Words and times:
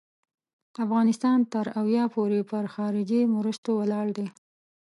افغانستان 0.85 1.39
تر 1.53 1.65
اویا 1.81 2.03
پوري 2.13 2.41
پر 2.49 2.63
خارجي 2.73 3.21
مرستو 3.35 3.71
ولاړ 3.79 4.07
دی. 4.17 4.27